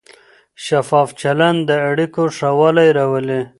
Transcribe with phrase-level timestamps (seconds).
[0.65, 3.41] شفاف چلند د اړیکو ښه والی راولي.